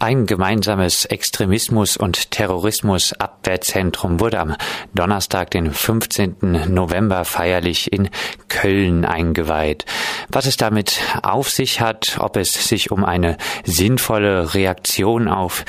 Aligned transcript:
Ein 0.00 0.26
gemeinsames 0.26 1.06
Extremismus- 1.06 1.96
und 1.96 2.30
Terrorismusabwehrzentrum 2.30 4.20
wurde 4.20 4.38
am 4.38 4.54
Donnerstag, 4.94 5.50
den 5.50 5.72
15. 5.72 6.66
November, 6.72 7.24
feierlich 7.24 7.92
in 7.92 8.08
Köln 8.46 9.04
eingeweiht. 9.04 9.86
Was 10.28 10.46
es 10.46 10.56
damit 10.56 11.00
auf 11.24 11.50
sich 11.50 11.80
hat, 11.80 12.18
ob 12.20 12.36
es 12.36 12.68
sich 12.68 12.92
um 12.92 13.04
eine 13.04 13.38
sinnvolle 13.64 14.54
Reaktion 14.54 15.26
auf 15.26 15.64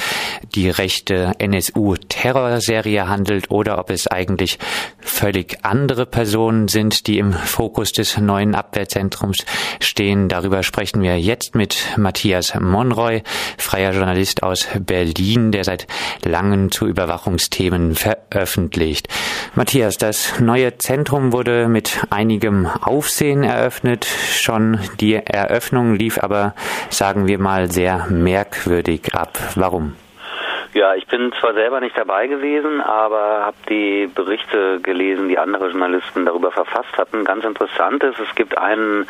die 0.53 0.69
rechte 0.69 1.31
NSU-Terrorserie 1.39 3.07
handelt 3.07 3.49
oder 3.49 3.79
ob 3.79 3.89
es 3.89 4.05
eigentlich 4.05 4.59
völlig 4.99 5.65
andere 5.65 6.05
Personen 6.05 6.67
sind, 6.67 7.07
die 7.07 7.17
im 7.17 7.33
Fokus 7.33 7.93
des 7.93 8.19
neuen 8.19 8.53
Abwehrzentrums 8.53 9.43
stehen. 9.79 10.29
Darüber 10.29 10.61
sprechen 10.61 11.01
wir 11.01 11.19
jetzt 11.19 11.55
mit 11.55 11.97
Matthias 11.97 12.53
Monroy, 12.53 13.23
freier 13.57 13.91
Journalist 13.91 14.18
Journalist 14.19 14.43
aus 14.43 14.67
Berlin, 14.77 15.53
der 15.53 15.63
seit 15.63 15.87
langem 16.25 16.71
zu 16.71 16.87
Überwachungsthemen 16.87 17.95
veröffentlicht. 17.95 19.07
Matthias, 19.55 19.97
das 19.97 20.41
neue 20.41 20.77
Zentrum 20.77 21.31
wurde 21.31 21.69
mit 21.69 22.01
einigem 22.09 22.65
Aufsehen 22.65 23.43
eröffnet. 23.43 24.05
Schon 24.05 24.77
die 24.99 25.13
Eröffnung 25.13 25.95
lief 25.95 26.17
aber, 26.17 26.53
sagen 26.89 27.27
wir 27.27 27.39
mal, 27.39 27.71
sehr 27.71 28.07
merkwürdig 28.09 29.15
ab. 29.15 29.39
Warum? 29.55 29.93
Ja, 30.73 30.93
ich 30.93 31.07
bin 31.07 31.33
zwar 31.39 31.55
selber 31.55 31.79
nicht 31.79 31.97
dabei 31.97 32.27
gewesen, 32.27 32.79
aber 32.79 33.43
habe 33.43 33.57
die 33.69 34.05
Berichte 34.05 34.79
gelesen, 34.81 35.27
die 35.27 35.39
andere 35.39 35.69
Journalisten 35.69 36.25
darüber 36.25 36.51
verfasst 36.51 36.95
hatten. 36.95 37.25
Ganz 37.25 37.43
interessant 37.43 38.03
ist, 38.03 38.19
es 38.19 38.35
gibt 38.35 38.55
einen 38.55 39.07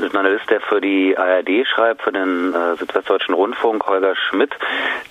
Journalist, 0.00 0.50
der 0.50 0.60
für 0.60 0.80
die 0.80 1.16
ARD 1.16 1.64
schreibt, 1.68 2.02
für 2.02 2.10
den 2.10 2.52
äh, 2.52 2.74
Südwestdeutschen 2.76 3.34
Rundfunk, 3.34 3.86
Holger 3.86 4.16
Schmidt, 4.16 4.52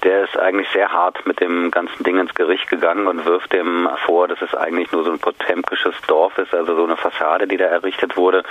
der 0.04 0.26
ist 0.26 0.38
eigentlich 0.38 0.68
sehr 0.70 0.92
hart 0.92 1.26
mit 1.26 1.40
dem 1.40 1.72
ganzen 1.72 2.04
Ding 2.04 2.20
ins 2.20 2.34
Gericht 2.34 2.70
gegangen 2.70 3.08
und 3.08 3.26
wirft 3.26 3.54
dem 3.54 3.88
vor, 4.06 4.28
dass 4.28 4.42
es 4.42 4.54
eigentlich 4.56 4.92
nur 4.92 5.04
so 5.04 5.12
ein 5.12 5.20
potemkisches 5.20 5.96
Dorf 6.08 6.38
ist, 6.38 6.54
also 6.54 6.76
so 6.76 6.84
eine 6.84 6.98
Fassade, 6.98 7.48
die 7.48 7.58
da 7.58 7.66
errichtet 7.66 8.18
wurde. 8.18 8.44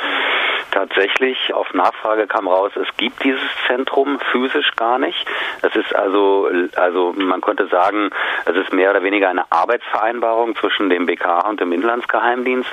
Tatsächlich, 0.70 1.54
auf 1.54 1.72
Nachfrage 1.72 2.26
kam 2.26 2.46
raus, 2.46 2.72
es 2.76 2.88
gibt 2.96 3.24
dieses 3.24 3.40
Zentrum 3.66 4.18
physisch 4.20 4.70
gar 4.76 4.98
nicht. 4.98 5.26
Es 5.62 5.74
ist 5.74 5.94
also, 5.94 6.48
also 6.76 7.14
man 7.26 7.40
könnte 7.40 7.66
sagen, 7.68 8.10
es 8.44 8.56
ist 8.56 8.72
mehr 8.72 8.90
oder 8.90 9.02
weniger 9.02 9.28
eine 9.28 9.50
Arbeitsvereinbarung 9.50 10.56
zwischen 10.56 10.90
dem 10.90 11.06
BKA 11.06 11.48
und 11.48 11.60
dem 11.60 11.72
Inlandsgeheimdienst 11.72 12.70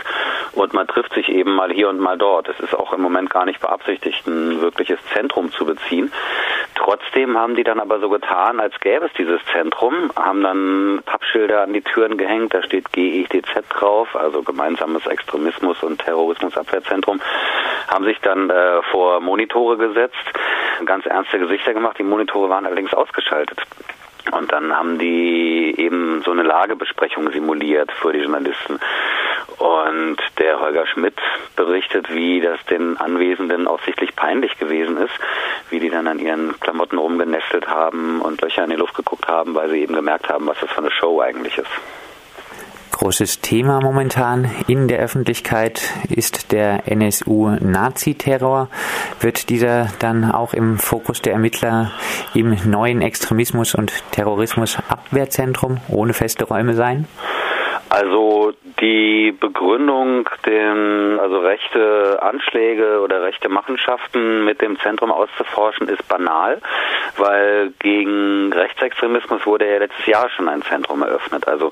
und 0.53 0.73
man 0.73 0.87
trifft 0.87 1.13
sich 1.13 1.29
eben 1.29 1.55
mal 1.55 1.71
hier 1.71 1.89
und 1.89 1.99
mal 1.99 2.17
dort. 2.17 2.49
Es 2.49 2.59
ist 2.59 2.73
auch 2.73 2.93
im 2.93 3.01
Moment 3.01 3.29
gar 3.29 3.45
nicht 3.45 3.59
beabsichtigt, 3.59 4.25
ein 4.27 4.61
wirkliches 4.61 4.99
Zentrum 5.13 5.51
zu 5.51 5.65
beziehen. 5.65 6.11
Trotzdem 6.75 7.37
haben 7.37 7.55
die 7.55 7.63
dann 7.63 7.79
aber 7.79 7.99
so 7.99 8.09
getan, 8.09 8.59
als 8.59 8.79
gäbe 8.79 9.05
es 9.05 9.13
dieses 9.13 9.39
Zentrum, 9.51 10.11
haben 10.15 10.43
dann 10.43 11.01
Pappschilder 11.05 11.63
an 11.63 11.73
die 11.73 11.81
Türen 11.81 12.17
gehängt, 12.17 12.53
da 12.53 12.61
steht 12.63 12.91
GETZ 12.91 13.63
drauf, 13.69 14.15
also 14.15 14.43
gemeinsames 14.43 15.07
Extremismus- 15.07 15.83
und 15.83 15.99
Terrorismusabwehrzentrum, 15.99 17.21
haben 17.87 18.05
sich 18.05 18.19
dann 18.19 18.49
äh, 18.49 18.81
vor 18.91 19.21
Monitore 19.21 19.77
gesetzt, 19.77 20.15
ganz 20.85 21.05
ernste 21.05 21.39
Gesichter 21.39 21.73
gemacht, 21.73 21.97
die 21.97 22.03
Monitore 22.03 22.49
waren 22.49 22.65
allerdings 22.65 22.93
ausgeschaltet. 22.93 23.61
Und 24.31 24.51
dann 24.51 24.75
haben 24.75 24.97
die 24.97 25.75
eben 25.77 26.21
so 26.23 26.31
eine 26.31 26.43
Lagebesprechung 26.43 27.31
simuliert 27.31 27.91
für 27.91 28.11
die 28.11 28.19
Journalisten. 28.19 28.79
Und 29.57 30.17
der 30.39 30.59
Holger 30.59 30.85
Schmidt 30.87 31.17
berichtet, 31.55 32.13
wie 32.13 32.41
das 32.41 32.63
den 32.65 32.97
Anwesenden 32.97 33.67
offensichtlich 33.67 34.15
peinlich 34.15 34.57
gewesen 34.57 34.97
ist, 34.97 35.13
wie 35.69 35.79
die 35.79 35.89
dann 35.89 36.07
an 36.07 36.19
ihren 36.19 36.59
Klamotten 36.59 36.97
rumgenestelt 36.97 37.67
haben 37.67 38.21
und 38.21 38.41
Löcher 38.41 38.63
in 38.63 38.71
die 38.71 38.75
Luft 38.75 38.95
geguckt 38.95 39.27
haben, 39.27 39.55
weil 39.55 39.69
sie 39.69 39.81
eben 39.81 39.95
gemerkt 39.95 40.29
haben, 40.29 40.47
was 40.47 40.59
das 40.59 40.71
für 40.71 40.79
eine 40.79 40.91
Show 40.91 41.21
eigentlich 41.21 41.57
ist. 41.57 41.71
Großes 42.95 43.41
Thema 43.41 43.81
momentan 43.81 44.49
in 44.67 44.87
der 44.87 44.99
Öffentlichkeit 44.99 45.81
ist 46.07 46.53
der 46.53 46.89
NSU-Nazi-Terror. 46.89 48.69
Wird 49.19 49.49
dieser 49.49 49.89
dann 49.99 50.31
auch 50.31 50.53
im 50.53 50.79
Fokus 50.79 51.21
der 51.21 51.33
Ermittler 51.33 51.91
im 52.33 52.57
neuen 52.63 53.01
Extremismus- 53.01 53.75
und 53.75 53.91
Terrorismus-Abwehrzentrum 54.11 55.81
ohne 55.89 56.13
feste 56.13 56.45
Räume 56.45 56.73
sein? 56.73 57.05
Also 57.89 58.53
die 58.81 59.31
Begründung, 59.31 60.27
den, 60.45 61.19
also 61.19 61.37
rechte 61.39 62.19
Anschläge 62.21 62.99
oder 63.01 63.21
rechte 63.21 63.47
Machenschaften 63.47 64.43
mit 64.43 64.61
dem 64.61 64.79
Zentrum 64.79 65.11
auszuforschen, 65.11 65.87
ist 65.87 66.07
banal, 66.07 66.61
weil 67.17 67.71
gegen 67.79 68.51
Rechtsextremismus 68.51 69.45
wurde 69.45 69.71
ja 69.71 69.77
letztes 69.77 70.05
Jahr 70.07 70.29
schon 70.29 70.49
ein 70.49 70.63
Zentrum 70.63 71.03
eröffnet. 71.03 71.47
Also 71.47 71.71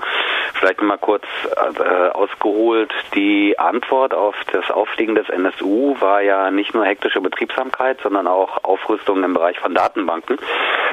vielleicht 0.54 0.82
mal 0.82 0.98
kurz 0.98 1.24
äh, 1.56 2.10
ausgeholt, 2.10 2.94
die 3.16 3.58
Antwort 3.58 4.14
auf 4.14 4.36
das 4.52 4.70
Auffliegen 4.70 5.16
des 5.16 5.30
NSU 5.30 5.96
war 6.00 6.22
ja 6.22 6.52
nicht 6.52 6.74
nur 6.74 6.86
hektische 6.86 7.22
Betriebsamkeit, 7.22 8.00
sondern 8.02 8.28
auch 8.28 8.64
Aufrüstung 8.64 9.24
im 9.24 9.34
Bereich 9.34 9.60
von 9.60 9.74
Datenbanken. 9.74 10.38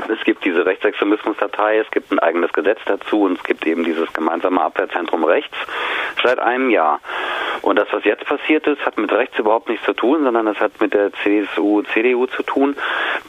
Es 0.08 0.24
gibt 0.24 0.44
diese 0.44 0.64
Rechtsextremismusdatei, 0.64 1.78
es 1.78 1.90
gibt 1.90 2.12
ein 2.12 2.18
eigenes 2.18 2.52
Gesetz 2.52 2.78
dazu 2.86 3.22
und 3.22 3.38
es 3.38 3.44
gibt 3.44 3.66
eben 3.66 3.84
dieses 3.84 4.12
gemeinsame 4.12 4.60
Abwehrzentrum 4.60 5.24
rechts 5.24 5.56
seit 6.22 6.38
einem 6.38 6.70
Jahr. 6.70 7.00
Und 7.62 7.76
das, 7.76 7.88
was 7.92 8.04
jetzt 8.04 8.24
passiert 8.24 8.66
ist, 8.66 8.84
hat 8.86 8.96
mit 8.96 9.12
rechts 9.12 9.38
überhaupt 9.38 9.68
nichts 9.68 9.84
zu 9.84 9.92
tun, 9.92 10.24
sondern 10.24 10.46
es 10.46 10.58
hat 10.60 10.72
mit 10.80 10.94
der 10.94 11.12
CSU, 11.12 11.82
CDU 11.82 12.26
zu 12.26 12.42
tun, 12.42 12.76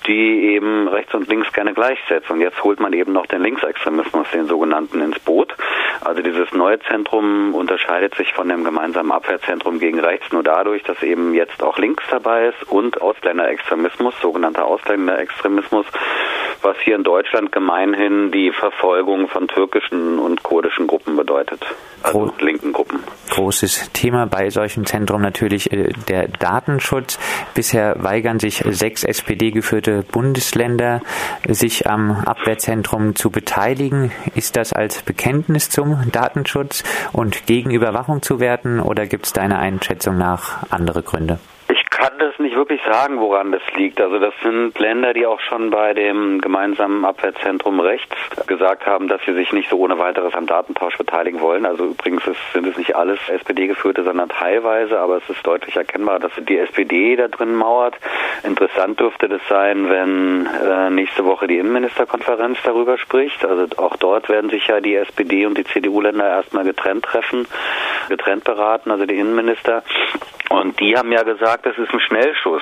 die 0.07 0.53
eben 0.53 0.87
rechts 0.87 1.13
und 1.13 1.27
links 1.27 1.51
gerne 1.51 1.73
gleichsetzt. 1.73 2.29
Und 2.31 2.39
jetzt 2.39 2.63
holt 2.63 2.79
man 2.79 2.93
eben 2.93 3.11
noch 3.11 3.25
den 3.25 3.41
Linksextremismus, 3.41 4.27
den 4.31 4.47
sogenannten, 4.47 5.01
ins 5.01 5.19
Boot. 5.19 5.53
Also 6.01 6.21
dieses 6.21 6.51
neue 6.53 6.79
Zentrum 6.79 7.53
unterscheidet 7.53 8.15
sich 8.15 8.33
von 8.33 8.47
dem 8.47 8.63
gemeinsamen 8.63 9.11
Abwehrzentrum 9.11 9.79
gegen 9.79 9.99
rechts 9.99 10.31
nur 10.31 10.43
dadurch, 10.43 10.83
dass 10.83 11.03
eben 11.03 11.33
jetzt 11.33 11.61
auch 11.61 11.77
links 11.77 12.03
dabei 12.09 12.47
ist 12.47 12.71
und 12.71 13.01
Ausländerextremismus, 13.01 14.13
sogenannter 14.21 14.65
Ausländerextremismus, 14.65 15.85
was 16.61 16.77
hier 16.83 16.95
in 16.95 17.03
Deutschland 17.03 17.51
gemeinhin 17.51 18.31
die 18.31 18.51
Verfolgung 18.51 19.27
von 19.27 19.47
türkischen 19.47 20.19
und 20.19 20.43
kurdischen 20.43 20.87
Gruppen 20.87 21.15
bedeutet, 21.15 21.65
also 22.03 22.19
Gro 22.19 22.33
linken 22.39 22.73
Gruppen. 22.73 22.99
Großes 23.29 23.91
Thema 23.93 24.25
bei 24.27 24.49
solchen 24.49 24.85
Zentren 24.85 25.21
natürlich 25.21 25.71
äh, 25.71 25.89
der 26.07 26.27
Datenschutz. 26.27 27.19
Bisher 27.53 28.03
weigern 28.03 28.39
sich 28.39 28.63
sechs 28.69 29.03
SPD-geführte 29.03 30.03
Bundesländer, 30.03 31.01
sich 31.47 31.87
am 31.87 32.11
Abwehrzentrum 32.11 33.15
zu 33.15 33.29
beteiligen. 33.29 34.11
Ist 34.35 34.57
das 34.57 34.73
als 34.73 35.01
Bekenntnis 35.01 35.69
zum 35.69 36.11
Datenschutz 36.11 36.83
und 37.13 37.45
gegen 37.45 37.71
Überwachung 37.71 38.21
zu 38.21 38.39
werten 38.39 38.79
oder 38.79 39.05
gibt 39.05 39.25
es 39.25 39.33
deiner 39.33 39.59
Einschätzung 39.59 40.17
nach 40.17 40.69
andere 40.69 41.03
Gründe? 41.03 41.39
Kann 42.01 42.17
das 42.17 42.39
nicht 42.39 42.55
wirklich 42.55 42.81
sagen, 42.83 43.19
woran 43.19 43.51
das 43.51 43.61
liegt. 43.75 44.01
Also 44.01 44.17
das 44.17 44.33
sind 44.41 44.77
Länder, 44.79 45.13
die 45.13 45.27
auch 45.27 45.39
schon 45.39 45.69
bei 45.69 45.93
dem 45.93 46.41
gemeinsamen 46.41 47.05
Abwehrzentrum 47.05 47.79
rechts 47.79 48.15
gesagt 48.47 48.87
haben, 48.87 49.07
dass 49.07 49.21
sie 49.23 49.33
sich 49.33 49.53
nicht 49.53 49.69
so 49.69 49.77
ohne 49.77 49.99
weiteres 49.99 50.33
am 50.33 50.47
Datentausch 50.47 50.97
beteiligen 50.97 51.41
wollen. 51.41 51.63
Also 51.63 51.85
übrigens 51.85 52.25
ist, 52.25 52.39
sind 52.53 52.65
es 52.65 52.75
nicht 52.75 52.95
alles 52.95 53.19
SPD-geführte, 53.29 54.03
sondern 54.03 54.29
teilweise, 54.29 54.99
aber 54.99 55.17
es 55.17 55.29
ist 55.29 55.45
deutlich 55.45 55.75
erkennbar, 55.75 56.17
dass 56.17 56.31
die 56.39 56.57
SPD 56.57 57.15
da 57.17 57.27
drin 57.27 57.53
mauert. 57.53 57.95
Interessant 58.41 58.99
dürfte 58.99 59.29
das 59.29 59.41
sein, 59.47 59.87
wenn 59.87 60.47
äh, 60.47 60.89
nächste 60.89 61.23
Woche 61.25 61.45
die 61.45 61.59
Innenministerkonferenz 61.59 62.57
darüber 62.63 62.97
spricht. 62.97 63.45
Also 63.45 63.67
auch 63.77 63.95
dort 63.97 64.27
werden 64.27 64.49
sich 64.49 64.65
ja 64.65 64.81
die 64.81 64.95
SPD 64.95 65.45
und 65.45 65.55
die 65.55 65.65
CDU-Länder 65.65 66.27
erstmal 66.27 66.63
getrennt 66.63 67.05
treffen, 67.05 67.45
getrennt 68.11 68.43
beraten, 68.43 68.91
also 68.91 69.07
die 69.07 69.17
Innenminister. 69.17 69.83
Und 70.49 70.79
die 70.79 70.95
haben 70.97 71.11
ja 71.11 71.23
gesagt, 71.23 71.65
das 71.65 71.77
ist 71.77 71.91
ein 71.93 71.99
Schnellschuss. 72.01 72.61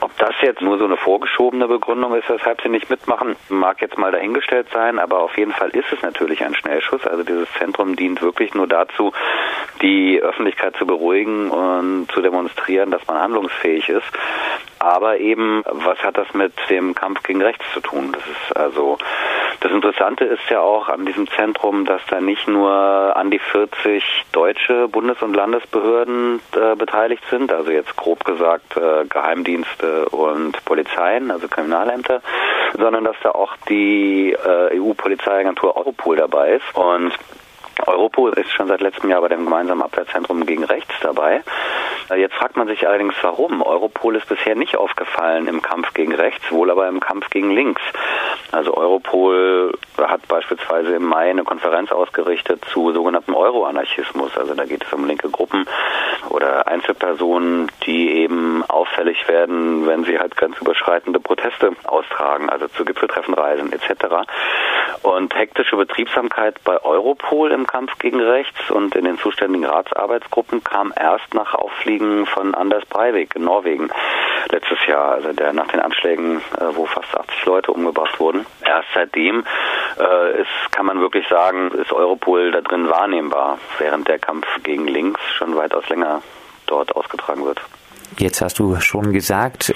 Ob 0.00 0.16
das 0.18 0.34
jetzt 0.42 0.60
nur 0.60 0.76
so 0.78 0.84
eine 0.84 0.98
vorgeschobene 0.98 1.66
Begründung 1.66 2.14
ist, 2.14 2.28
weshalb 2.28 2.60
sie 2.60 2.68
nicht 2.68 2.90
mitmachen, 2.90 3.34
mag 3.48 3.80
jetzt 3.80 3.96
mal 3.96 4.12
dahingestellt 4.12 4.68
sein, 4.72 4.98
aber 4.98 5.20
auf 5.20 5.36
jeden 5.38 5.52
Fall 5.52 5.70
ist 5.70 5.90
es 5.90 6.02
natürlich 6.02 6.44
ein 6.44 6.54
Schnellschuss. 6.54 7.06
Also 7.06 7.22
dieses 7.22 7.50
Zentrum 7.54 7.96
dient 7.96 8.20
wirklich 8.20 8.54
nur 8.54 8.66
dazu, 8.66 9.12
die 9.80 10.20
Öffentlichkeit 10.20 10.76
zu 10.76 10.86
beruhigen 10.86 11.50
und 11.50 12.12
zu 12.12 12.20
demonstrieren, 12.20 12.90
dass 12.90 13.06
man 13.06 13.18
handlungsfähig 13.18 13.88
ist. 13.88 14.06
Aber 14.78 15.16
eben, 15.16 15.62
was 15.64 15.98
hat 16.02 16.18
das 16.18 16.34
mit 16.34 16.52
dem 16.68 16.94
Kampf 16.94 17.22
gegen 17.22 17.40
Rechts 17.40 17.64
zu 17.72 17.80
tun? 17.80 18.12
Das 18.12 18.22
ist 18.26 18.56
also, 18.56 18.98
das 19.64 19.72
Interessante 19.72 20.26
ist 20.26 20.42
ja 20.50 20.60
auch 20.60 20.90
an 20.90 21.06
diesem 21.06 21.26
Zentrum, 21.26 21.86
dass 21.86 22.02
da 22.10 22.20
nicht 22.20 22.46
nur 22.46 22.70
an 22.70 23.30
die 23.30 23.38
40 23.38 24.04
deutsche 24.30 24.88
Bundes- 24.88 25.22
und 25.22 25.34
Landesbehörden 25.34 26.42
äh, 26.54 26.76
beteiligt 26.76 27.22
sind, 27.30 27.50
also 27.50 27.70
jetzt 27.70 27.96
grob 27.96 28.26
gesagt 28.26 28.76
äh, 28.76 29.06
Geheimdienste 29.06 30.10
und 30.10 30.62
Polizeien, 30.66 31.30
also 31.30 31.48
Kriminalämter, 31.48 32.20
sondern 32.76 33.04
dass 33.04 33.16
da 33.22 33.30
auch 33.30 33.56
die 33.66 34.32
äh, 34.32 34.78
EU-Polizeiagentur 34.78 35.74
Europol 35.74 36.16
dabei 36.16 36.56
ist 36.56 36.74
und 36.74 37.14
Europol 37.86 38.34
ist 38.34 38.50
schon 38.50 38.68
seit 38.68 38.82
letztem 38.82 39.08
Jahr 39.08 39.22
bei 39.22 39.28
dem 39.28 39.44
gemeinsamen 39.44 39.80
Abwehrzentrum 39.80 40.44
gegen 40.44 40.64
Rechts 40.64 40.94
dabei. 41.00 41.42
Jetzt 42.14 42.34
fragt 42.34 42.56
man 42.56 42.68
sich 42.68 42.86
allerdings, 42.86 43.14
warum. 43.22 43.62
Europol 43.62 44.16
ist 44.16 44.28
bisher 44.28 44.54
nicht 44.54 44.76
aufgefallen 44.76 45.48
im 45.48 45.62
Kampf 45.62 45.94
gegen 45.94 46.14
rechts, 46.14 46.50
wohl 46.50 46.70
aber 46.70 46.86
im 46.88 47.00
Kampf 47.00 47.30
gegen 47.30 47.50
links. 47.50 47.82
Also 48.52 48.76
Europol 48.76 49.76
hat 49.98 50.26
beispielsweise 50.28 50.94
im 50.94 51.04
Mai 51.04 51.30
eine 51.30 51.44
Konferenz 51.44 51.90
ausgerichtet 51.90 52.64
zu 52.72 52.92
sogenanntem 52.92 53.34
Euroanarchismus. 53.34 54.36
Also 54.36 54.54
da 54.54 54.64
geht 54.64 54.84
es 54.84 54.92
um 54.92 55.06
linke 55.06 55.30
Gruppen 55.30 55.66
oder 56.30 56.68
Einzelpersonen, 56.68 57.70
die 57.86 58.12
eben 58.12 58.62
auffällig 58.68 59.26
werden, 59.28 59.86
wenn 59.86 60.04
sie 60.04 60.18
halt 60.18 60.36
grenzüberschreitende 60.36 61.20
Proteste 61.20 61.72
austragen, 61.84 62.50
also 62.50 62.68
zu 62.68 62.84
Gipfeltreffen 62.84 63.34
reisen 63.34 63.72
etc. 63.72 64.26
Und 65.04 65.34
hektische 65.34 65.76
Betriebsamkeit 65.76 66.64
bei 66.64 66.82
Europol 66.82 67.52
im 67.52 67.66
Kampf 67.66 67.98
gegen 67.98 68.20
rechts 68.20 68.70
und 68.70 68.96
in 68.96 69.04
den 69.04 69.18
zuständigen 69.18 69.66
Ratsarbeitsgruppen 69.66 70.64
kam 70.64 70.94
erst 70.98 71.34
nach 71.34 71.52
Auffliegen 71.54 72.24
von 72.24 72.54
Anders 72.54 72.86
Breivik 72.86 73.36
in 73.36 73.44
Norwegen 73.44 73.90
letztes 74.48 74.78
Jahr, 74.86 75.12
also 75.12 75.34
der 75.34 75.52
nach 75.52 75.68
den 75.68 75.80
Anschlägen, 75.80 76.38
äh, 76.58 76.64
wo 76.72 76.86
fast 76.86 77.14
80 77.14 77.44
Leute 77.44 77.72
umgebracht 77.72 78.18
wurden. 78.18 78.46
Erst 78.64 78.88
seitdem 78.94 79.44
äh, 80.00 80.40
ist, 80.40 80.72
kann 80.72 80.86
man 80.86 80.98
wirklich 80.98 81.28
sagen, 81.28 81.70
ist 81.72 81.92
Europol 81.92 82.50
da 82.50 82.62
drin 82.62 82.88
wahrnehmbar, 82.88 83.58
während 83.78 84.08
der 84.08 84.18
Kampf 84.18 84.46
gegen 84.62 84.86
links 84.86 85.20
schon 85.36 85.54
weitaus 85.54 85.86
länger 85.90 86.22
dort 86.66 86.96
ausgetragen 86.96 87.44
wird. 87.44 87.60
Jetzt 88.18 88.42
hast 88.42 88.58
du 88.58 88.80
schon 88.80 89.12
gesagt, 89.12 89.72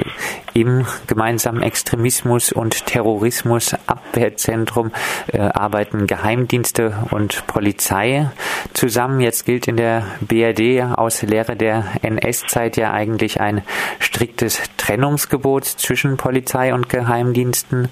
im 0.54 0.86
gemeinsamen 1.06 1.62
Extremismus 1.62 2.52
und 2.52 2.86
Terrorismus 2.86 3.74
Abwehrzentrum 3.86 4.92
äh, 5.32 5.38
arbeiten 5.38 6.06
Geheimdienste 6.06 6.94
und 7.10 7.46
Polizei 7.46 8.30
zusammen. 8.74 9.20
Jetzt 9.20 9.44
gilt 9.44 9.66
in 9.66 9.76
der 9.76 10.04
BRD 10.20 10.82
aus 10.96 11.22
Lehre 11.22 11.56
der 11.56 11.84
NS-Zeit 12.02 12.76
ja 12.76 12.92
eigentlich 12.92 13.40
ein 13.40 13.62
striktes 13.98 14.60
Trennungsgebot 14.76 15.64
zwischen 15.64 16.16
Polizei 16.16 16.72
und 16.74 16.88
Geheimdiensten. 16.88 17.88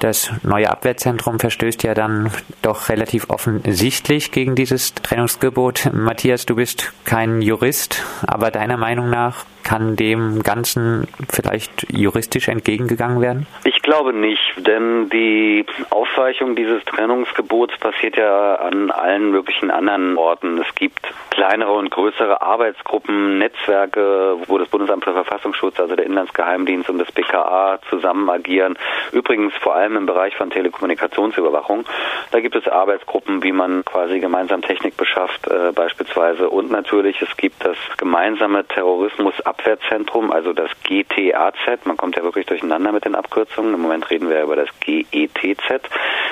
Das 0.00 0.30
neue 0.42 0.70
Abwehrzentrum 0.70 1.38
verstößt 1.38 1.82
ja 1.82 1.94
dann 1.94 2.30
doch 2.62 2.88
relativ 2.88 3.28
offensichtlich 3.28 4.32
gegen 4.32 4.54
dieses 4.54 4.94
Trennungsgebot. 4.94 5.90
Matthias, 5.92 6.46
du 6.46 6.56
bist 6.56 6.92
kein 7.04 7.42
Jurist, 7.42 8.02
aber 8.26 8.50
deiner 8.50 8.76
Meinung 8.76 9.10
nach 9.10 9.44
kann 9.64 9.96
dem 9.96 10.42
Ganzen 10.42 11.08
vielleicht 11.28 11.86
juristisch 11.90 12.48
entgegengegangen 12.48 13.20
werden? 13.20 13.46
Ich 13.64 13.73
glaube 13.84 14.12
nicht, 14.12 14.40
denn 14.56 15.10
die 15.10 15.64
Aufweichung 15.90 16.56
dieses 16.56 16.82
Trennungsgebots 16.86 17.76
passiert 17.78 18.16
ja 18.16 18.56
an 18.56 18.90
allen 18.90 19.30
möglichen 19.30 19.70
anderen 19.70 20.16
Orten. 20.16 20.58
Es 20.58 20.74
gibt 20.74 21.06
kleinere 21.30 21.72
und 21.72 21.90
größere 21.90 22.40
Arbeitsgruppen, 22.40 23.38
Netzwerke, 23.38 24.36
wo 24.46 24.56
das 24.56 24.68
Bundesamt 24.68 25.04
für 25.04 25.12
Verfassungsschutz, 25.12 25.78
also 25.78 25.94
der 25.96 26.06
Inlandsgeheimdienst 26.06 26.88
und 26.88 26.98
das 26.98 27.12
BKA 27.12 27.78
zusammen 27.90 28.30
agieren. 28.30 28.78
Übrigens 29.12 29.54
vor 29.56 29.74
allem 29.74 29.96
im 29.96 30.06
Bereich 30.06 30.34
von 30.36 30.50
Telekommunikationsüberwachung. 30.50 31.84
Da 32.30 32.40
gibt 32.40 32.56
es 32.56 32.66
Arbeitsgruppen, 32.66 33.42
wie 33.42 33.52
man 33.52 33.84
quasi 33.84 34.18
gemeinsam 34.18 34.62
Technik 34.62 34.96
beschafft, 34.96 35.46
äh, 35.46 35.72
beispielsweise. 35.72 36.48
Und 36.48 36.70
natürlich, 36.70 37.20
es 37.20 37.36
gibt 37.36 37.64
das 37.64 37.76
gemeinsame 37.98 38.64
Terrorismusabwehrzentrum, 38.66 40.32
also 40.32 40.54
das 40.54 40.70
GTAZ. 40.84 41.84
Man 41.84 41.98
kommt 41.98 42.16
ja 42.16 42.22
wirklich 42.22 42.46
durcheinander 42.46 42.90
mit 42.90 43.04
den 43.04 43.14
Abkürzungen. 43.14 43.73
Im 43.74 43.82
Moment 43.82 44.08
reden 44.10 44.30
wir 44.30 44.42
über 44.42 44.56
das 44.56 44.68
GETZ. 44.80 45.88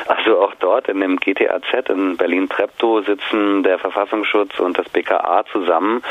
Also 0.07 0.41
auch 0.41 0.55
dort 0.59 0.89
in 0.89 1.01
dem 1.01 1.19
GTAZ 1.19 1.89
in 1.89 2.17
Berlin-Treptow 2.17 3.05
sitzen 3.05 3.63
der 3.63 3.79
Verfassungsschutz 3.79 4.59
und 4.59 4.79
das 4.79 4.89
BKA 4.89 5.45
zusammen, 5.53 6.03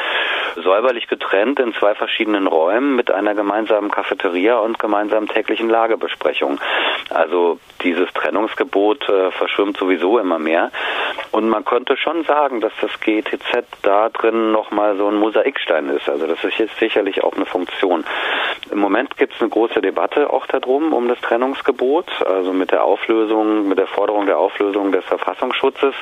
säuberlich 0.56 1.08
getrennt 1.08 1.60
in 1.60 1.74
zwei 1.74 1.96
verschiedenen 1.96 2.48
Räumen 2.48 2.96
mit 2.96 3.12
einer 3.12 3.36
gemeinsamen 3.36 3.92
Cafeteria 3.92 4.58
und 4.60 4.80
gemeinsamen 4.80 5.28
täglichen 5.28 5.70
Lagebesprechung. 5.70 6.60
Also 7.10 7.60
dieses 7.84 8.12
Trennungsgebot 8.14 9.08
äh, 9.10 9.32
verschwimmt 9.32 9.78
sowieso 9.78 10.20
immer 10.20 10.40
mehr. 10.40 10.72
Und 11.32 11.50
man 11.50 11.66
könnte 11.66 11.98
schon 11.98 12.24
sagen, 12.24 12.62
dass 12.62 12.74
das 12.82 12.92
GTZ 13.00 13.66
da 13.82 14.10
drin 14.10 14.52
nochmal 14.52 14.98
so 14.98 15.08
ein 15.08 15.16
Mosaikstein 15.16 15.90
ist. 15.90 16.10
Also 16.10 16.28
das 16.28 16.44
ist 16.44 16.58
jetzt 16.58 16.78
sicherlich 16.78 17.24
auch 17.24 17.36
eine 17.36 17.46
Funktion. 17.46 18.06
Im 18.70 18.80
Moment 18.80 19.18
gibt 19.18 19.34
es 19.34 19.42
eine 19.42 19.50
große 19.50 19.82
Debatte 19.82 20.30
auch 20.30 20.46
darum, 20.46 20.94
um 20.94 21.08
das 21.08 21.20
Trennungsgebot, 21.22 22.06
also 22.26 22.54
mit 22.54 22.72
der 22.72 22.84
Auflösung, 22.84 23.68
mit 23.68 23.78
der 23.78 23.88
Forderung 23.88 24.28
der 24.28 24.38
Auflösung 24.38 24.92
des 24.92 25.04
Verfassungsschutzes, 25.06 25.96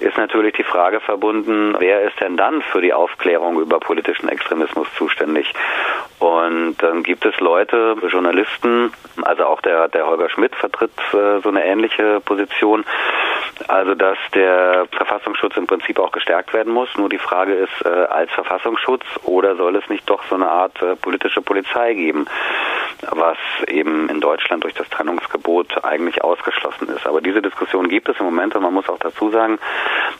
ist 0.00 0.16
natürlich 0.16 0.54
die 0.54 0.64
Frage 0.64 1.00
verbunden, 1.00 1.76
wer 1.78 2.02
ist 2.02 2.20
denn 2.20 2.36
dann 2.36 2.60
für 2.62 2.80
die 2.80 2.92
Aufklärung 2.92 3.60
über 3.60 3.78
politischen 3.78 4.28
Extremismus 4.28 4.88
zuständig? 4.96 5.52
Und 6.18 6.76
dann 6.78 7.02
gibt 7.02 7.24
es 7.24 7.38
Leute, 7.40 7.96
Journalisten, 8.08 8.92
also 9.22 9.44
auch 9.46 9.60
der, 9.60 9.88
der 9.88 10.06
Holger 10.06 10.28
Schmidt 10.28 10.54
vertritt 10.54 10.92
äh, 11.12 11.40
so 11.40 11.48
eine 11.48 11.64
ähnliche 11.64 12.20
Position, 12.20 12.84
also 13.68 13.94
dass 13.94 14.18
der 14.34 14.86
Verfassungsschutz 14.92 15.56
im 15.56 15.66
Prinzip 15.66 15.98
auch 15.98 16.12
gestärkt 16.12 16.52
werden 16.52 16.72
muss. 16.72 16.88
Nur 16.96 17.08
die 17.08 17.18
Frage 17.18 17.54
ist, 17.54 17.84
äh, 17.84 17.88
als 17.88 18.30
Verfassungsschutz 18.32 19.04
oder 19.24 19.56
soll 19.56 19.76
es 19.76 19.88
nicht 19.88 20.08
doch 20.08 20.22
so 20.28 20.34
eine 20.34 20.48
Art 20.48 20.80
äh, 20.82 20.96
politische 20.96 21.42
Polizei 21.42 21.91
geben, 21.94 22.26
was 23.10 23.38
eben 23.66 24.08
in 24.08 24.20
Deutschland 24.20 24.64
durch 24.64 24.74
das 24.74 24.88
Trennungsgebot 24.90 25.84
eigentlich 25.84 26.22
ausgeschlossen 26.22 26.88
ist. 26.88 27.06
Aber 27.06 27.20
diese 27.20 27.42
Diskussion 27.42 27.88
gibt 27.88 28.08
es 28.08 28.18
im 28.18 28.26
Moment 28.26 28.54
und 28.54 28.62
man 28.62 28.74
muss 28.74 28.88
auch 28.88 28.98
dazu 28.98 29.30
sagen, 29.30 29.58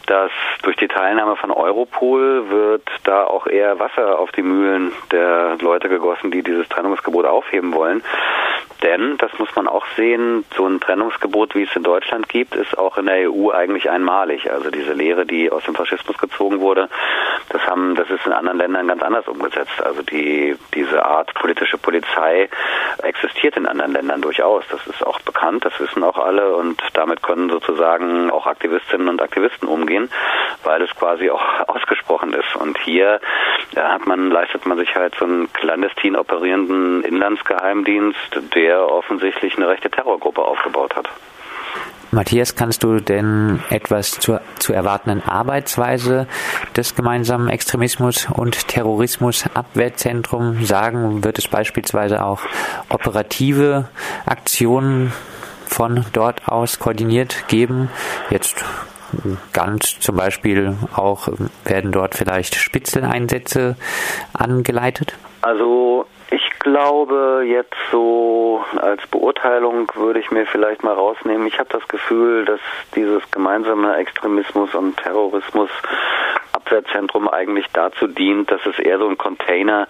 dass 0.06 0.30
durch 0.62 0.76
die 0.76 0.88
Teilnahme 0.88 1.36
von 1.36 1.50
Europol 1.50 2.50
wird 2.50 2.88
da 3.04 3.24
auch 3.24 3.46
eher 3.46 3.78
Wasser 3.78 4.18
auf 4.18 4.32
die 4.32 4.42
Mühlen 4.42 4.92
der 5.10 5.56
Leute 5.60 5.88
gegossen, 5.88 6.30
die 6.30 6.42
dieses 6.42 6.68
Trennungsgebot 6.68 7.24
aufheben 7.24 7.72
wollen. 7.74 8.02
Denn, 8.82 9.16
das 9.18 9.30
muss 9.38 9.54
man 9.54 9.68
auch 9.68 9.86
sehen, 9.96 10.44
so 10.56 10.66
ein 10.66 10.80
Trennungsgebot, 10.80 11.54
wie 11.54 11.62
es 11.62 11.76
in 11.76 11.84
Deutschland 11.84 12.28
gibt, 12.28 12.56
ist 12.56 12.76
auch 12.76 12.98
in 12.98 13.06
der 13.06 13.30
EU 13.30 13.50
eigentlich 13.50 13.88
einmalig. 13.88 14.50
Also 14.50 14.70
diese 14.70 14.92
Lehre, 14.92 15.24
die 15.24 15.50
aus 15.52 15.64
dem 15.64 15.74
Faschismus 15.74 16.18
gezogen 16.18 16.60
wurde, 16.60 16.88
das 17.48 17.64
haben, 17.66 17.94
das 17.94 18.10
ist 18.10 18.26
in 18.26 18.32
anderen 18.32 18.58
Ländern 18.58 18.88
ganz 18.88 19.02
anders 19.02 19.28
umgesetzt. 19.28 19.80
Also 19.84 20.02
die, 20.02 20.56
diese 20.74 21.04
Art 21.04 21.32
politische 21.34 21.78
Polizei 21.78 22.48
existiert 23.02 23.56
in 23.56 23.66
anderen 23.66 23.92
Ländern 23.92 24.20
durchaus. 24.20 24.64
Das 24.70 24.84
ist 24.86 25.06
auch 25.06 25.20
bekannt, 25.20 25.64
das 25.64 25.78
wissen 25.78 26.02
auch 26.02 26.18
alle 26.18 26.56
und 26.56 26.82
damit 26.94 27.22
können 27.22 27.50
sozusagen 27.50 28.30
auch 28.30 28.46
Aktivistinnen 28.46 29.08
und 29.08 29.22
Aktivisten 29.22 29.68
umgehen, 29.68 30.10
weil 30.64 30.82
es 30.82 30.94
quasi 30.96 31.30
auch 31.30 31.42
ausgesprochen 31.68 32.32
ist. 32.32 32.56
Und 32.56 32.78
hier 32.78 33.20
ja, 33.74 33.92
hat 33.92 34.06
man, 34.06 34.30
leistet 34.30 34.66
man 34.66 34.78
sich 34.78 34.94
halt 34.94 35.14
so 35.18 35.24
einen 35.24 35.52
clandestin 35.52 36.16
operierenden 36.16 37.02
Inlandsgeheimdienst, 37.04 38.40
der 38.54 38.88
offensichtlich 38.88 39.56
eine 39.56 39.68
rechte 39.68 39.90
Terrorgruppe 39.90 40.42
aufgebaut 40.42 40.94
hat. 40.96 41.08
Matthias, 42.14 42.56
kannst 42.56 42.82
du 42.82 43.00
denn 43.00 43.60
etwas 43.70 44.10
zur 44.10 44.42
zu 44.58 44.74
erwartenden 44.74 45.26
Arbeitsweise 45.26 46.26
des 46.76 46.94
gemeinsamen 46.94 47.48
Extremismus 47.48 48.28
und 48.30 48.68
Terrorismus 48.68 49.46
Abwehrzentrum 49.54 50.62
sagen? 50.62 51.24
Wird 51.24 51.38
es 51.38 51.48
beispielsweise 51.48 52.22
auch 52.22 52.42
operative 52.90 53.88
Aktionen 54.26 55.10
von 55.64 56.04
dort 56.12 56.46
aus 56.48 56.78
koordiniert 56.78 57.48
geben? 57.48 57.88
Jetzt 58.28 58.62
ganz 59.52 59.98
zum 60.00 60.16
Beispiel 60.16 60.76
auch 60.94 61.28
werden 61.64 61.92
dort 61.92 62.14
vielleicht 62.14 62.54
Spitzeleinsätze 62.54 63.76
angeleitet? 64.32 65.16
Also 65.42 66.06
glaube, 66.62 67.44
jetzt 67.46 67.74
so 67.90 68.64
als 68.76 69.06
Beurteilung 69.08 69.90
würde 69.94 70.20
ich 70.20 70.30
mir 70.30 70.46
vielleicht 70.46 70.82
mal 70.82 70.94
rausnehmen, 70.94 71.46
ich 71.46 71.58
habe 71.58 71.68
das 71.70 71.86
Gefühl, 71.88 72.44
dass 72.44 72.60
dieses 72.94 73.22
gemeinsame 73.30 73.96
Extremismus 73.96 74.74
und 74.74 74.96
Terrorismus 74.96 75.70
Abwehrzentrum 76.52 77.28
eigentlich 77.28 77.66
dazu 77.72 78.06
dient, 78.06 78.50
dass 78.50 78.64
es 78.66 78.78
eher 78.78 78.98
so 78.98 79.08
ein 79.08 79.18
Container, 79.18 79.88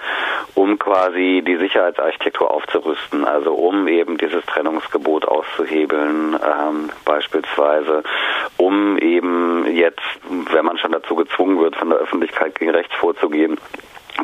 um 0.55 0.79
quasi 0.79 1.43
die 1.47 1.57
Sicherheitsarchitektur 1.57 2.50
aufzurüsten, 2.50 3.25
also 3.25 3.52
um 3.52 3.88
eben 3.88 4.17
dieses 4.17 4.45
Trennungsgebot 4.47 5.26
auszuhebeln, 5.26 6.35
ähm, 6.35 6.91
beispielsweise, 7.05 8.02
um 8.57 8.97
eben 8.99 9.67
jetzt, 9.76 10.00
wenn 10.52 10.64
man 10.64 10.79
schon 10.79 10.93
dazu 10.93 11.14
gezwungen 11.14 11.59
wird, 11.59 11.76
von 11.76 11.91
der 11.91 11.99
Öffentlichkeit 11.99 12.59
gegen 12.59 12.71
rechts 12.71 12.95
vorzugehen, 12.95 13.59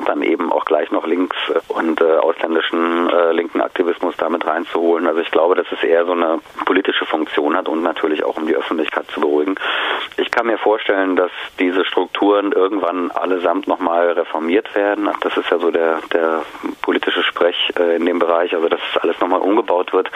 dann 0.06 0.22
eben 0.22 0.52
auch 0.52 0.64
gleich 0.64 0.90
noch 0.90 1.06
links 1.06 1.36
und 1.68 2.00
äh, 2.00 2.16
ausländischen 2.18 3.10
äh, 3.10 3.32
linken 3.32 3.60
Aktivismus 3.60 4.16
damit 4.16 4.46
reinzuholen. 4.46 5.06
Also 5.06 5.20
ich 5.20 5.30
glaube, 5.30 5.54
dass 5.54 5.66
es 5.72 5.82
eher 5.82 6.06
so 6.06 6.12
eine 6.12 6.40
politische 6.64 7.04
Funktion 7.04 7.56
hat 7.56 7.68
und 7.68 7.82
natürlich 7.82 8.24
auch 8.24 8.36
um 8.36 8.46
die 8.46 8.56
Öffentlichkeit 8.56 9.10
zu 9.10 9.20
beruhigen. 9.20 9.56
Ich 10.16 10.30
kann 10.30 10.46
mir 10.46 10.58
vorstellen, 10.58 11.16
dass 11.16 11.30
diese 11.58 11.84
Strukturen 11.84 12.52
irgendwann 12.52 13.10
allesamt 13.10 13.66
nochmal 13.66 14.12
reformiert 14.12 14.74
werden. 14.74 15.08
Das 15.20 15.36
ist 15.36 15.50
ja 15.50 15.58
so 15.58 15.70
der, 15.70 15.98
der 16.12 16.42
politische 16.82 17.08
politische 17.08 17.22
Sprech 17.22 17.56
äh, 17.78 17.96
in 17.96 18.06
dem 18.06 18.18
Bereich, 18.18 18.54
also 18.54 18.68
dass 18.68 18.80
alles 19.00 19.18
nochmal 19.20 19.40
umgebaut 19.40 19.92
wird 19.92 20.10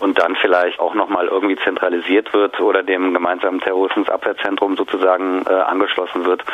und 0.00 0.18
dann 0.18 0.36
vielleicht 0.36 0.80
auch 0.80 0.94
nochmal 0.94 1.26
irgendwie 1.28 1.56
zentralisiert 1.56 2.32
wird 2.32 2.60
oder 2.60 2.82
dem 2.82 3.12
gemeinsamen 3.12 3.60
Terrorismusabwehrzentrum 3.60 4.76
sozusagen 4.76 5.44
äh, 5.46 5.52
angeschlossen 5.52 6.24
wird. 6.24 6.44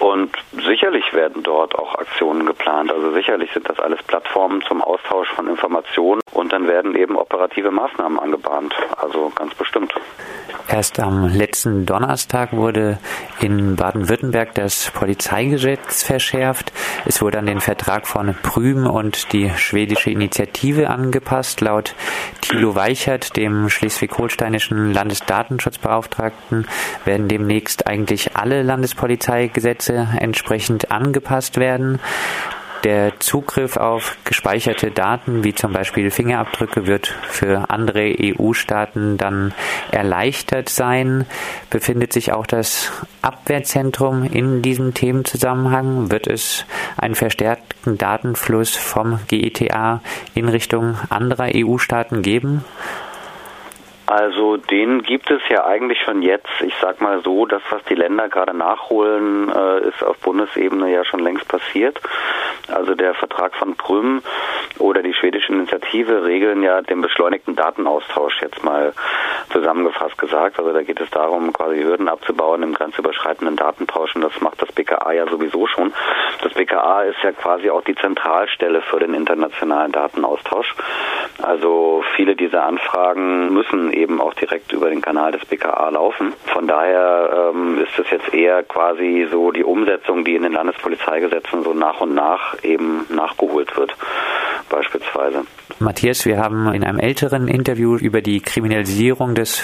Und 0.00 0.34
sicherlich 0.52 1.12
werden 1.12 1.42
dort 1.42 1.78
auch 1.78 1.94
Aktionen 1.94 2.46
geplant. 2.46 2.90
Also 2.90 3.12
sicherlich 3.12 3.52
sind 3.52 3.68
das 3.68 3.78
alles 3.78 4.02
Plattformen 4.02 4.62
zum 4.62 4.82
Austausch 4.82 5.28
von 5.28 5.46
Informationen 5.46 6.22
und 6.32 6.52
dann 6.52 6.66
werden 6.66 6.96
eben 6.96 7.16
operative 7.16 7.70
Maßnahmen 7.70 8.18
angebahnt. 8.18 8.74
Also 8.96 9.30
ganz 9.34 9.54
bestimmt. 9.54 9.92
Erst 10.68 11.00
am 11.00 11.26
letzten 11.26 11.84
Donnerstag 11.84 12.52
wurde 12.52 12.98
in 13.40 13.74
Baden-Württemberg 13.74 14.54
das 14.54 14.92
Polizeigesetz 14.92 16.04
verschärft. 16.04 16.72
Es 17.06 17.20
wurde 17.20 17.40
an 17.40 17.46
den 17.46 17.60
Vertrag 17.60 18.06
von 18.06 18.36
Prüm 18.40 18.86
und 18.86 19.32
die 19.32 19.50
schwedische 19.50 20.10
Initiative 20.10 20.88
angepasst. 20.88 21.60
Laut 21.60 21.96
Thilo 22.40 22.76
Weichert, 22.76 23.36
dem 23.36 23.68
schleswig-holsteinischen 23.68 24.94
Landesdatenschutzbeauftragten, 24.94 26.68
werden 27.04 27.26
demnächst 27.26 27.88
eigentlich 27.88 28.36
alle 28.36 28.62
Landespolizeigesetze 28.62 29.89
entsprechend 29.94 30.90
angepasst 30.90 31.58
werden. 31.58 32.00
Der 32.84 33.20
Zugriff 33.20 33.76
auf 33.76 34.16
gespeicherte 34.24 34.90
Daten, 34.90 35.44
wie 35.44 35.54
zum 35.54 35.74
Beispiel 35.74 36.10
Fingerabdrücke, 36.10 36.86
wird 36.86 37.08
für 37.28 37.68
andere 37.68 38.14
EU-Staaten 38.18 39.18
dann 39.18 39.52
erleichtert 39.90 40.70
sein. 40.70 41.26
Befindet 41.68 42.14
sich 42.14 42.32
auch 42.32 42.46
das 42.46 42.90
Abwehrzentrum 43.20 44.24
in 44.24 44.62
diesem 44.62 44.94
Themenzusammenhang? 44.94 46.10
Wird 46.10 46.26
es 46.26 46.64
einen 46.96 47.16
verstärkten 47.16 47.98
Datenfluss 47.98 48.74
vom 48.76 49.20
GETA 49.28 50.00
in 50.34 50.48
Richtung 50.48 50.96
anderer 51.10 51.50
EU-Staaten 51.54 52.22
geben? 52.22 52.64
Also 54.10 54.56
den 54.56 55.04
gibt 55.04 55.30
es 55.30 55.40
ja 55.48 55.64
eigentlich 55.64 56.00
schon 56.00 56.20
jetzt. 56.22 56.50
Ich 56.62 56.74
sag 56.80 57.00
mal 57.00 57.22
so, 57.22 57.46
das, 57.46 57.62
was 57.70 57.80
die 57.84 57.94
Länder 57.94 58.28
gerade 58.28 58.56
nachholen, 58.56 59.48
äh, 59.48 59.86
ist 59.86 60.02
auf 60.02 60.18
Bundesebene 60.18 60.92
ja 60.92 61.04
schon 61.04 61.20
längst 61.20 61.46
passiert. 61.46 62.00
Also 62.66 62.96
der 62.96 63.14
Vertrag 63.14 63.54
von 63.54 63.76
Prüm 63.76 64.20
oder 64.80 65.04
die 65.04 65.14
schwedische 65.14 65.52
Initiative 65.52 66.24
regeln 66.24 66.64
ja 66.64 66.82
den 66.82 67.02
beschleunigten 67.02 67.54
Datenaustausch 67.54 68.42
jetzt 68.42 68.64
mal 68.64 68.94
zusammengefasst 69.52 70.18
gesagt. 70.18 70.58
Also 70.58 70.72
da 70.72 70.82
geht 70.82 71.00
es 71.00 71.10
darum, 71.10 71.52
quasi 71.52 71.80
Hürden 71.80 72.08
abzubauen 72.08 72.64
im 72.64 72.74
grenzüberschreitenden 72.74 73.54
Datentausch 73.54 74.16
und 74.16 74.22
das 74.22 74.40
macht 74.40 74.60
das 74.60 74.72
BKA 74.72 75.12
ja 75.12 75.28
sowieso 75.28 75.68
schon. 75.68 75.92
Das 76.42 76.52
BKA 76.54 77.02
ist 77.02 77.22
ja 77.22 77.30
quasi 77.30 77.70
auch 77.70 77.84
die 77.84 77.94
Zentralstelle 77.94 78.82
für 78.82 78.98
den 78.98 79.14
internationalen 79.14 79.92
Datenaustausch. 79.92 80.74
Also 81.42 82.02
viele 82.16 82.36
dieser 82.36 82.64
Anfragen 82.64 83.52
müssen 83.52 83.92
eben 83.92 84.20
auch 84.20 84.34
direkt 84.34 84.72
über 84.72 84.90
den 84.90 85.00
Kanal 85.00 85.32
des 85.32 85.44
BKA 85.44 85.90
laufen. 85.90 86.32
Von 86.46 86.66
daher 86.66 87.52
ähm, 87.54 87.78
ist 87.78 87.98
es 87.98 88.10
jetzt 88.10 88.32
eher 88.34 88.62
quasi 88.62 89.26
so 89.30 89.50
die 89.50 89.64
Umsetzung, 89.64 90.24
die 90.24 90.34
in 90.34 90.42
den 90.42 90.52
Landespolizeigesetzen 90.52 91.62
so 91.62 91.74
nach 91.74 92.00
und 92.00 92.14
nach 92.14 92.62
eben 92.62 93.06
nachgeholt 93.08 93.76
wird, 93.76 93.94
beispielsweise. 94.70 95.42
Matthias, 95.78 96.26
wir 96.26 96.38
haben 96.38 96.72
in 96.72 96.84
einem 96.84 96.98
älteren 96.98 97.48
Interview 97.48 97.96
über 97.96 98.22
die 98.22 98.40
Kriminalisierung 98.40 99.34
des 99.34 99.62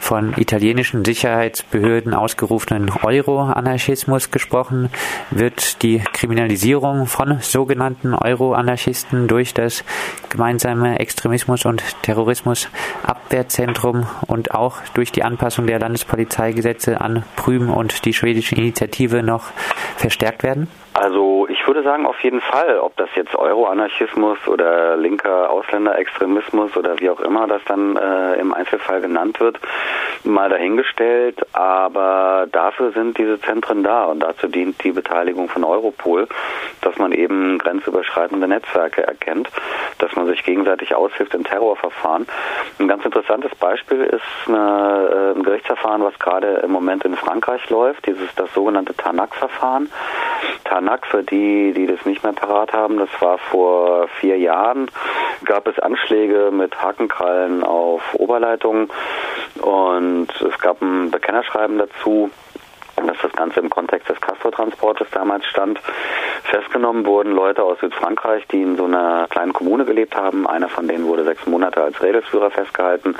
von 0.00 0.34
italienischen 0.36 1.04
Sicherheitsbehörden 1.04 2.14
ausgerufenen 2.14 2.90
Euro-Anarchismus 3.02 4.30
gesprochen. 4.30 4.90
Wird 5.30 5.82
die 5.82 5.98
Kriminalisierung 5.98 7.06
von 7.06 7.38
sogenannten 7.40 8.14
Euro-Anarchisten 8.14 9.28
durch 9.28 9.54
das 9.54 9.84
gemeinsame 10.30 10.98
Extremismus- 10.98 11.66
und 11.66 11.82
Terrorismusabwehrzentrum 12.02 14.06
und 14.26 14.54
auch 14.54 14.78
durch 14.94 15.12
die 15.12 15.22
Anpassung 15.22 15.66
der 15.66 15.78
Landespolizeigesetze 15.78 17.00
an 17.00 17.24
Prüm 17.36 17.70
und 17.70 18.04
die 18.04 18.14
schwedische 18.14 18.56
Initiative 18.56 19.22
noch 19.22 19.44
verstärkt 19.96 20.42
werden? 20.42 20.68
Also 20.92 21.46
ich 21.48 21.64
würde 21.66 21.84
sagen 21.84 22.04
auf 22.04 22.20
jeden 22.24 22.40
Fall, 22.40 22.78
ob 22.78 22.96
das 22.96 23.08
jetzt 23.14 23.36
Euro-Anarchismus 23.36 24.38
oder 24.48 24.96
linker 24.96 25.48
Ausländerextremismus 25.50 26.76
oder 26.76 26.98
wie 26.98 27.08
auch 27.10 27.20
immer 27.20 27.46
das 27.46 27.62
dann 27.66 27.96
äh, 27.96 28.34
im 28.40 28.52
Einzelfall 28.52 29.00
genannt 29.00 29.38
wird, 29.38 29.60
mal 30.24 30.48
dahingestellt. 30.48 31.38
Aber 31.52 32.48
dafür 32.50 32.90
sind 32.90 33.18
diese 33.18 33.40
Zentren 33.40 33.84
da 33.84 34.04
und 34.04 34.20
dazu 34.20 34.48
dient 34.48 34.82
die 34.82 34.90
Beteiligung 34.90 35.48
von 35.48 35.62
Europol, 35.62 36.26
dass 36.80 36.98
man 36.98 37.12
eben 37.12 37.58
grenzüberschreitende 37.58 38.48
Netzwerke 38.48 39.06
erkennt, 39.06 39.48
dass 39.98 40.14
man 40.16 40.26
sich 40.26 40.42
gegenseitig 40.44 40.96
aushilft 40.96 41.34
in 41.34 41.44
Terrorverfahren. 41.44 42.26
Ein 42.80 42.88
ganz 42.88 43.04
interessantes 43.04 43.54
Beispiel 43.54 44.02
ist 44.02 44.48
eine, 44.48 45.34
äh, 45.36 45.38
ein 45.38 45.44
Gerichtsverfahren, 45.44 46.02
was 46.02 46.18
gerade 46.18 46.48
im 46.64 46.72
Moment 46.72 47.04
in 47.04 47.14
Frankreich 47.14 47.70
läuft, 47.70 48.06
dieses 48.06 48.34
das 48.34 48.52
sogenannte 48.54 48.94
Tarnac-Verfahren. 48.96 49.88
Tarnac, 50.80 51.06
für 51.06 51.22
die, 51.22 51.74
die 51.74 51.86
das 51.86 52.06
nicht 52.06 52.22
mehr 52.22 52.32
parat 52.32 52.72
haben, 52.72 52.96
das 52.96 53.10
war 53.20 53.36
vor 53.36 54.08
vier 54.18 54.38
Jahren, 54.38 54.90
gab 55.44 55.68
es 55.68 55.78
Anschläge 55.78 56.50
mit 56.50 56.80
Hakenkrallen 56.82 57.62
auf 57.62 58.14
Oberleitungen 58.14 58.88
und 59.60 60.28
es 60.40 60.58
gab 60.58 60.80
ein 60.80 61.10
Bekennerschreiben 61.10 61.76
dazu 61.76 62.30
dass 63.06 63.16
das 63.22 63.32
Ganze 63.32 63.60
im 63.60 63.70
Kontext 63.70 64.10
des 64.10 64.20
Castor-Transportes 64.20 65.08
damals 65.12 65.46
stand. 65.46 65.80
Festgenommen 66.44 67.06
wurden 67.06 67.32
Leute 67.32 67.62
aus 67.62 67.78
Südfrankreich, 67.80 68.46
die 68.48 68.60
in 68.60 68.76
so 68.76 68.84
einer 68.84 69.26
kleinen 69.30 69.54
Kommune 69.54 69.86
gelebt 69.86 70.14
haben. 70.16 70.46
Einer 70.46 70.68
von 70.68 70.86
denen 70.86 71.06
wurde 71.06 71.24
sechs 71.24 71.46
Monate 71.46 71.82
als 71.82 72.02
Rädelsführer 72.02 72.50
festgehalten. 72.50 73.16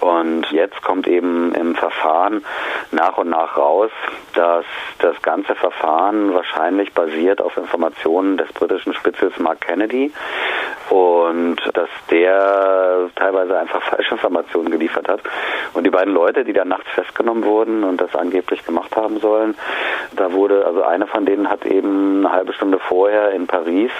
Und 0.00 0.50
jetzt 0.50 0.80
kommt 0.82 1.06
eben 1.06 1.54
im 1.54 1.74
Verfahren 1.74 2.44
nach 2.90 3.18
und 3.18 3.30
nach 3.30 3.56
raus, 3.56 3.90
dass 4.34 4.64
das 4.98 5.20
ganze 5.22 5.54
Verfahren 5.54 6.32
wahrscheinlich 6.34 6.92
basiert 6.92 7.40
auf 7.40 7.56
Informationen 7.56 8.36
des 8.36 8.50
britischen 8.52 8.94
Spitzels 8.94 9.38
Mark 9.38 9.60
Kennedy 9.60 10.12
und 10.88 11.56
dass 11.74 11.88
der 12.10 13.10
teilweise 13.14 13.58
einfach 13.58 13.82
falsche 13.82 14.12
Informationen 14.12 14.70
geliefert 14.70 15.08
hat. 15.08 15.20
Und 15.74 15.84
die 15.84 15.90
beiden 15.90 16.14
Leute, 16.14 16.44
die 16.44 16.52
dann 16.52 16.68
nachts 16.68 16.88
festgenommen 16.94 17.44
wurden 17.44 17.84
und 17.84 18.00
das 18.00 18.14
angeblich 18.16 18.64
gemacht 18.64 18.96
haben 18.96 19.20
sollen, 19.20 19.54
da 20.16 20.32
wurde, 20.32 20.66
also 20.66 20.82
eine 20.82 21.06
von 21.06 21.26
denen 21.26 21.48
hat 21.48 21.64
eben 21.66 22.24
eine 22.24 22.34
halbe 22.34 22.52
Stunde 22.52 22.78
vorher 22.78 23.30
in 23.32 23.46
Paris 23.46 23.92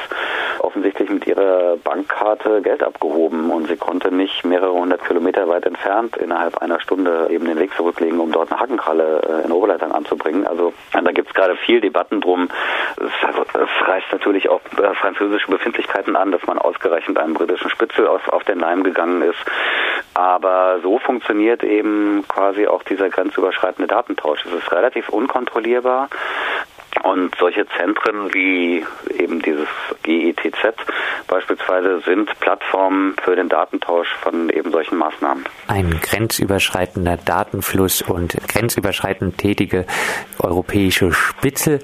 offensichtlich 0.71 1.11
mit 1.11 1.27
ihrer 1.27 1.77
Bankkarte 1.79 2.63
Geld 2.63 2.85
abgehoben 2.85 3.51
und 3.51 3.67
sie 3.67 3.77
konnte 3.77 4.15
nicht 4.15 4.45
mehrere 4.45 4.73
hundert 4.73 5.05
Kilometer 5.05 5.49
weit 5.49 5.67
entfernt 5.67 6.17
innerhalb 6.17 6.59
einer 6.59 6.79
Stunde 6.81 7.27
eben 7.29 7.45
den 7.47 7.59
Weg 7.59 7.75
zurücklegen, 7.75 8.21
um 8.21 8.31
dort 8.31 8.53
eine 8.53 8.61
Hackenkralle 8.61 9.43
äh, 9.43 9.47
in 9.47 9.51
Oberleitern 9.51 9.91
anzubringen. 9.91 10.47
Also 10.47 10.73
da 10.93 11.11
gibt 11.11 11.29
es 11.29 11.35
gerade 11.35 11.57
viel 11.57 11.81
Debatten 11.81 12.21
drum. 12.21 12.49
Es 12.99 13.89
reißt 13.89 14.13
natürlich 14.13 14.49
auch 14.49 14.61
äh, 14.79 14.95
französische 14.95 15.51
Befindlichkeiten 15.51 16.15
an, 16.15 16.31
dass 16.31 16.47
man 16.47 16.59
ausgerechnet 16.59 17.19
einem 17.19 17.35
britischen 17.35 17.69
Spitzel 17.71 18.07
auf, 18.07 18.29
auf 18.29 18.45
den 18.45 18.61
Leim 18.61 18.85
gegangen 18.85 19.23
ist. 19.23 19.39
Aber 20.15 20.79
so 20.83 20.99
funktioniert 20.99 21.65
eben 21.65 22.25
quasi 22.29 22.69
auch 22.69 22.85
dieser 22.85 23.09
grenzüberschreitende 23.09 23.89
Datentausch. 23.89 24.45
Es 24.47 24.53
ist 24.53 24.71
relativ 24.71 25.09
unkontrollierbar. 25.09 26.09
Und 27.03 27.35
solche 27.39 27.67
Zentren 27.77 28.33
wie 28.35 28.85
eben 29.19 29.41
dieses 29.41 29.69
GETZ 30.03 30.75
beispielsweise 31.27 32.01
sind 32.01 32.29
Plattformen 32.41 33.15
für 33.23 33.37
den 33.37 33.49
Datentausch 33.49 34.09
von 34.21 34.51
eben 34.51 34.71
solchen 34.73 34.99
Maßnahmen. 34.99 35.45
Ein 35.69 36.01
grenzüberschreitender 36.01 37.17
Datenfluss 37.17 38.03
und 38.03 38.37
grenzüberschreitend 38.49 39.39
tätige 39.39 39.87
europäische 40.41 41.13
Spitze. 41.13 41.79